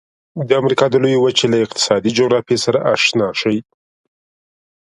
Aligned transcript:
د 0.47 0.49
امریکا 0.61 0.85
د 0.89 0.95
لویې 1.03 1.19
وچې 1.21 1.45
له 1.51 1.57
اقتصادي 1.65 2.11
جغرافیې 2.17 2.57
سره 2.65 2.79
آشنا 2.93 3.27
شئ. 3.41 3.57